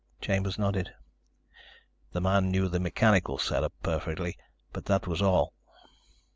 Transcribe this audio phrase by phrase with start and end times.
[0.19, 0.95] Chambers nodded.
[2.11, 4.35] "The man knew the mechanical setup perfectly,
[4.73, 5.53] but that was all."